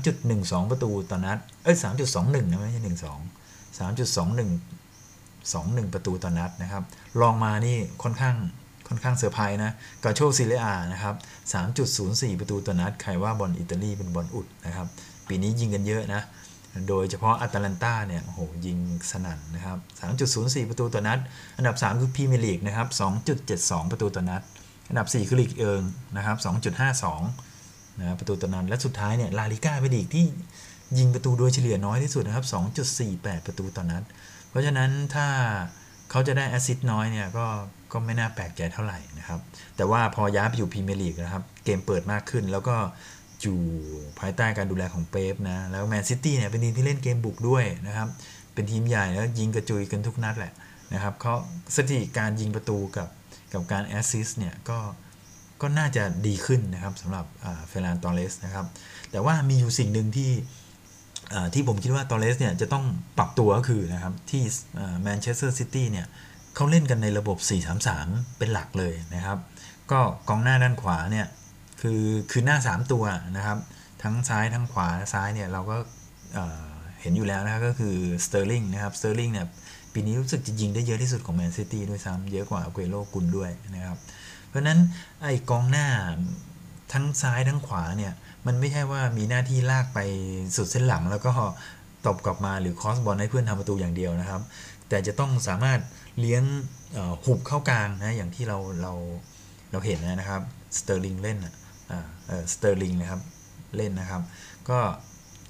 [0.00, 1.76] 3.12 ประตูต่อนัด เอ้ย
[2.14, 6.82] 3.21 นะไม่ใช่ 12 3.21 21 ประตูต่อนัดนะครับ
[7.20, 8.36] รองมานี่ค่อนข้าง
[8.88, 9.72] ค่อนข้างเซอร์ไพรส์นะ
[10.04, 11.14] กัลโช่เซเรียอานะครับ
[11.76, 14.86] 3.04 ประตูต่อนัด ใครว่าบอลอิตาลีเป็นบอลอุดนะครับ
[15.28, 16.22] ปีนี้ยิงกันเยอะนะ
[16.88, 18.78] โดยเฉพาะอตาลันตาเนี่ยโหยิง
[19.10, 19.78] สนั่นนะครับ
[20.24, 21.18] 3.04 ประตูต่อนัด
[21.58, 22.88] อันดับ 3 คือพรีเมียร์ลีกนะครับ
[23.40, 24.42] 2.72 ประตูต่อนัด
[24.88, 25.82] อันดับ 4 คือลีกเอิง
[26.16, 26.36] นะครับ
[27.18, 30.24] 2.52 นะประตูต่อนัด และสุดท้ายเนี่ยลาลีกาเป็นลีกที่
[30.98, 32.46] ยิงประตูโดยเฉลี่ยน้อยที่สุดนะครับ
[32.96, 34.02] 2.48 ประตูต่อนัด
[34.48, 35.26] เพราะฉะนั้นถ้า
[36.10, 37.46] เขาจะได้แอสซิสต์น้อยเนี่ยก็
[37.92, 39.40] ก็ไม่น่าแปลกใจเท่าไหร่นะครับ
[39.76, 42.76] แต่ว่าพอย้ายไปอยู่พรีเมียร์ลีกนะครับ เกมเปิดมากขึ้นแล้วก็
[43.46, 43.60] อยู่
[44.20, 48.08] ภายใต้การดูแลของเป๊ปนะ แล้วแมนซิตี้เนี่ยเป็นทีมที่เล่นเกมบุกด้วยนะครับ
[48.54, 50.52] เป็นทีมใหญ่แล้วยิงกระจุยกันทุกนัดแหละ
[50.94, 51.34] นะครับเขา
[51.74, 53.08] สถิติการยิงประตูกับ
[53.52, 54.78] กับการแอสซิสต์เนี่ยก็
[55.62, 57.26] ก็น่าจะดีขึ้นนะครับสำหรับ
[57.68, 58.66] เฟร์รานตอร์เรสนะครับ
[59.10, 60.32] แต่ว่ามีอยู่สิ่งหนึ่งที่
[61.54, 62.84] ที่ผมคิดว่าตอร์เรสเนี่ยจะต้อง
[63.18, 64.42] ปรับตัวก็คือนะครับที่
[65.02, 66.06] แมนเชสเตอร์ซิตี้เนี่ย
[66.54, 67.38] เขาเล่นกันในระบบ
[67.88, 69.38] 4-3-3 เป็นหลักเลยนะครับ
[69.90, 71.26] ก็กองหน้าด้านขวาเนี่ย
[71.80, 73.04] คือคือหน้า 3 ตัว
[73.36, 73.58] นะครับ
[74.02, 75.76] ทั้งซ้ายทั้งขวาซ้ายเนี่ยเราก็
[77.00, 79.46] เห็นอยู่แล้วนะครับก็คือสเตอร์ลิงนะครับสเตอร์ลิงเนี่ย
[79.92, 83.98] ปีนี้รู้สึกจะยิงได้เยอะที่สุดของแมนซิตี้ด้วยซ้ำเยอะกว่าอเกวโร่ กุนด้วยนะครับ
[84.48, 84.78] เพราะนั้น
[85.22, 85.86] ไอ้กองหน้า
[86.92, 88.12] ทั้งซ้ายทั้งขวาเนี่ย
[88.46, 89.98] มันไม่ใช่ว่ามีหน้าที่ลากไป
[90.56, 91.32] สุดเส้นหลังแล้วก็
[92.06, 94.42] ตบกลับมาหรือครอสบอลให้เพื่อนทำประตูอย่างเดียวนะครับ
[94.88, 95.80] แต่จะต้องสามารถ
[96.20, 96.42] เลี้ยง
[97.24, 98.92] หุบเข้ากลางนะอย่างที่เราเรา
[99.72, 100.42] เราเห็นนะครับ
[100.78, 101.65] สเตอร์ลิงเล่นอ่าเออ
[102.52, 103.20] สเตอร์ลิงนะครับ
[103.76, 104.22] เล่นนะครับ
[104.68, 104.78] ก็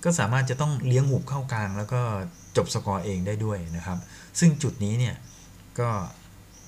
[0.04, 2.00] ก็สามารถจะต้องเลี้ยงหุบเข้ากลาง แล้วก็
[2.56, 3.98] จบสกอร์เองได้ด้วยนะครับ
[4.38, 5.14] ซึ่งจุดนี้เนี่ย
[5.80, 5.88] ก็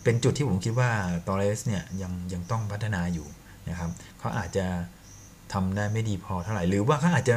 [0.04, 0.90] เป็นจุดที่ผมคิดว่า
[1.26, 3.26] ตอเรสเนี่ยยังยังต้องพัฒนาอยู่
[3.68, 4.66] นะครับเขาอาจจะ
[5.52, 7.37] ทำได้ไม่ดีพอเท่าไหร่ หรือว่าเขาอาจจะ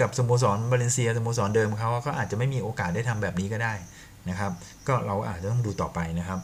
[0.00, 3.74] กับสโมสรบาเลนเซียสโมสรเดิมเขาก็อาจจะไม่มีโอกาสได้ทำแบบนี้ก็ได้
[4.28, 4.52] นะครับ
[4.86, 6.40] ก็เราอาจจะต้องดูต่อไปนะครับ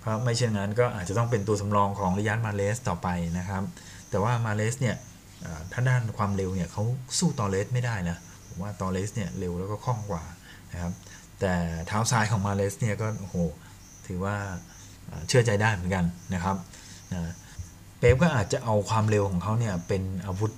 [0.00, 3.62] เพราะไม่เช่นนั้นก็อาจจะต้องเป็นตัวสำรองของริยันมาเลสต่อไปนะครับ
[4.10, 4.96] แต่ว่ามาเลสเนี่ย
[5.72, 6.84] ถ้าด้านความเร็วเนี่ยเขา
[7.18, 8.16] สู้ตอเลสไม่ได้นะ
[8.48, 10.22] ผมว่าตอเลสเนี่ยเร็วแล้วก็คล่องกว่า
[10.72, 10.92] นะครับ
[11.40, 11.54] แต่
[11.86, 13.36] เท้าซ้ายของมาเลสเนี่ยก็โอ้โห
[14.06, 14.36] ถือว่า
[15.28, 16.56] เชื่อใจได้เหมือนกันนะครับ
[17.12, 17.34] นะ
[17.98, 20.52] เป๊ปก็อาจจะเอาความเร็วของเขาเนี่ยเป็นอาวุธ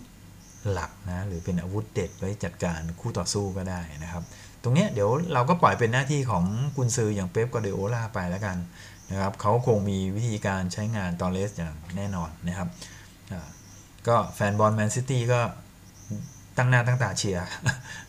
[0.71, 4.23] หลักนะหรือเป็นอาวุธเด็ดไว้จัดการคู่ต่อสู้ก็ได้นะครับ
[4.62, 6.45] ตรงนี้เดี๋ยวเราก็ปล่อยเป็นหน้าที่ของ
[6.77, 8.57] กุนซืออย่างเป๊ปกวาร์ดิโอลาไปแล้วกัน
[9.11, 12.69] นะครับเขาคงมีวิธีการใช้งานตอร์เรสอย่างแน่นอนนะครับ
[14.09, 15.40] ก็แฟนบอลแมนซิตี้ก็
[16.57, 17.47] ตั้งหน้าตั้งตาเชียร์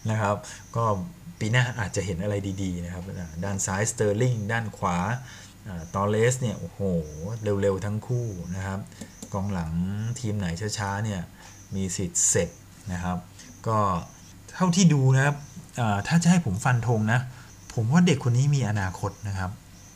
[0.10, 0.36] นะครับ
[0.76, 0.84] ก็
[1.40, 3.04] ปีหน้าอาจจะเห็นอะไรดีๆนะครับ
[3.44, 4.98] ด้านซ้ายสเตอร์ลิงด้านขวา
[5.96, 6.80] ตอร์เรสเนี่ย โอ้โห
[7.62, 8.80] เร็ว ๆ ทั้งคู่นะครับ
[9.34, 9.72] กองหลัง
[10.20, 11.22] ทีมไหนช้า ๆ เนี่ย
[11.76, 12.50] มีสิทธิ์เสร็จ
[12.94, 13.18] นะครับ
[13.68, 13.78] ก็
[14.54, 15.36] เท่าที่ดูนะครับ
[16.08, 17.20] ถ้าจะให้ผมฟันธงนะ
[17.74, 19.52] ผมว่าเด็กคนนี้มีอนาคตนะครับ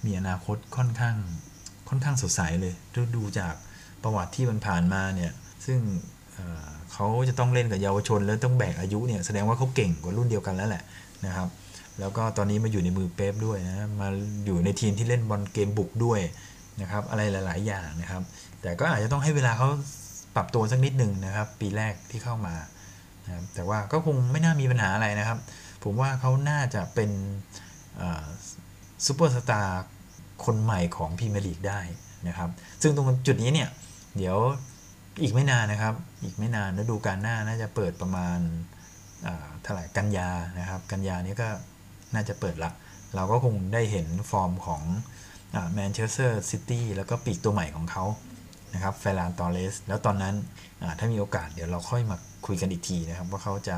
[0.06, 1.16] มีอนาคตค่อนข้าง
[1.90, 3.54] ค่อนข้างสดใสเลยดูดูจาก
[4.08, 5.32] ประวัติที่มันผ่านมาเนี่ย
[5.66, 5.80] ซึ่ง
[6.94, 10.84] เขาจะต้องเล่นกับเยาวชน แล้วต้องแบกอายุเนี่ยแสดงว่าเขาเก่งกว่ารุ่นเดียวกันแล้วแหละ
[11.26, 11.48] นะครับ
[12.00, 14.08] แล้วก็ตอนนี้มาอยู่ในมือเป๊ปด้วยนะมา
[14.46, 16.20] อยู่ในทีมที่เล่นบอลเกมบุกด้วย
[16.82, 18.22] นะครับอะไรหลาย ๆ อย่างนะครับ
[18.62, 19.68] แต่ก็อาจจะต้องให้เวลาเขา
[20.36, 22.56] ปรับตัวสักนิดหนึ่งนะครับ ปีแรกที่เข้ามา
[23.26, 25.38] นะแต่ว่าก็คงไม่น่ามีปัญหาอะไรนะครับ
[25.84, 27.12] ผมว่าเขาน่าจะเป็น
[29.06, 29.84] ซูเปอร์สตาร์
[30.46, 31.80] คนใหม่ของพรีเมียร์ลีกได้
[32.28, 32.50] นะครับ
[32.82, 33.70] ซึ่งตรงจุดนี้เนี่ย
[34.18, 34.38] เดี๋ยว
[35.22, 38.40] อีกไม่นานนะครับ อีกไม่นานฤดูกาลหน้าน่าจะเปิดประมาณ
[39.64, 41.48] เท่าไหร่กันยานะครับ กันยานี้ก็
[42.14, 42.72] น่าจะเปิดละ
[43.16, 44.82] เราก็คงได้เห็นฟอร์มของ
[45.74, 48.06] แมนเชสเตอร์ซิตี้แล้วก็ปีกตัวใหม่ของเขา
[48.74, 50.36] นะครับเฟร์รานตอร์เรส แล้วตอนนั้น
[51.00, 53.78] ถ้ามีโอกาสเดี๋ยวเราค่อยมาคุยกันอีกทีนะครับ ว่าเขาจะ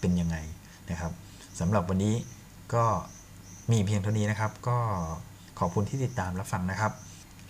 [0.00, 0.36] เป็นยังไง
[0.90, 1.12] นะครับ
[1.60, 2.14] สำหรับวันนี้
[2.74, 2.84] ก็
[3.72, 4.78] มีเพียงเท่านี้นะครับ ก็
[5.58, 6.92] ขอบคุณที่ติดตามรับฟังนะครับ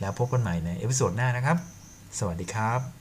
[0.01, 1.57] แล้วพบกันใหม่ใน episode หน้านะครับ
[2.19, 3.00] สวัสดีครับ